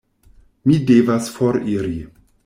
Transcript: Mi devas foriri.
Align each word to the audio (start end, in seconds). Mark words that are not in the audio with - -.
Mi 0.69 0.77
devas 0.91 1.27
foriri. 1.35 1.99